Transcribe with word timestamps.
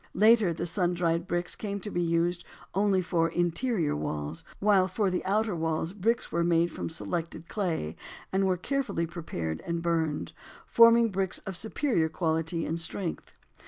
Later 0.15 0.51
the 0.51 0.65
sun 0.65 0.95
dried 0.95 1.27
bricks 1.27 1.55
came 1.55 1.79
to 1.81 1.91
be 1.91 2.01
used 2.01 2.43
only 2.73 3.03
for 3.03 3.29
interior 3.29 3.95
walls, 3.95 4.43
while 4.59 4.87
for 4.87 5.11
the 5.11 5.23
outer 5.25 5.55
walls 5.55 5.93
bricks 5.93 6.31
were 6.31 6.43
made 6.43 6.71
from 6.71 6.89
selected 6.89 7.47
clay 7.47 7.95
and 8.33 8.47
were 8.47 8.57
carefully 8.57 9.05
prepared 9.05 9.61
and 9.63 9.83
burned, 9.83 10.33
forming 10.65 11.09
bricks 11.09 11.37
of 11.45 11.55
superior 11.55 12.09
quality 12.09 12.65
and 12.65 12.79
strength. 12.79 13.35